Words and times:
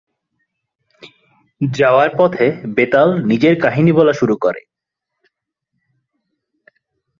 যাওয়ার 1.61 2.09
পথে 2.17 2.45
বেতাল 2.75 3.09
নিজের 3.25 3.55
কাহিনী 3.61 3.91
বলা 3.91 4.13
শুরু 4.13 4.35
করে। 4.37 4.61